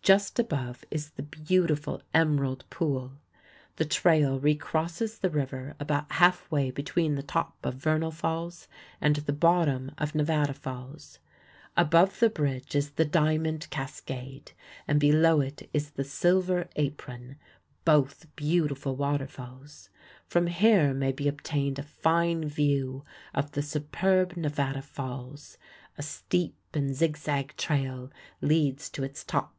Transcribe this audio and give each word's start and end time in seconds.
Just 0.00 0.38
above 0.38 0.86
is 0.90 1.10
the 1.10 1.22
beautiful 1.22 2.00
Emerald 2.14 2.64
Pool. 2.70 3.12
The 3.76 3.84
trail 3.84 4.40
recrosses 4.40 5.18
the 5.18 5.28
river 5.28 5.76
about 5.78 6.12
half 6.12 6.50
way 6.50 6.70
between 6.70 7.14
the 7.14 7.22
top 7.22 7.58
of 7.62 7.74
Vernal 7.74 8.10
Falls 8.10 8.68
and 9.02 9.16
the 9.16 9.34
bottom 9.34 9.90
of 9.98 10.14
Nevada 10.14 10.54
Falls. 10.54 11.18
Above 11.76 12.20
the 12.20 12.30
bridge 12.30 12.74
is 12.74 12.92
the 12.92 13.04
Diamond 13.04 13.68
Cascade, 13.68 14.52
and 14.86 14.98
below 14.98 15.42
it 15.42 15.68
is 15.74 15.90
the 15.90 16.04
Silver 16.04 16.70
Apron, 16.76 17.36
both 17.84 18.34
beautiful 18.34 18.96
waterfalls. 18.96 19.90
From 20.26 20.46
here 20.46 20.94
may 20.94 21.12
be 21.12 21.28
obtained 21.28 21.78
a 21.78 21.82
fine 21.82 22.46
view 22.48 23.04
of 23.34 23.52
the 23.52 23.62
superb 23.62 24.38
Nevada 24.38 24.80
Falls. 24.80 25.58
A 25.98 26.02
steep 26.02 26.56
and 26.72 26.94
zig 26.96 27.18
zag 27.18 27.54
trail 27.58 28.10
leads 28.40 28.88
to 28.90 29.04
its 29.04 29.22
top. 29.22 29.52